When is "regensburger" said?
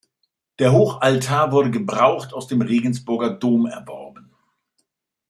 2.63-3.29